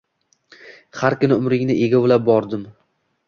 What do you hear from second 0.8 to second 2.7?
Har kuni umringni egovlab bordim